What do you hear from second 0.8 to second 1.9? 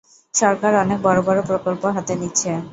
অনেক বড় বড় প্রকল্প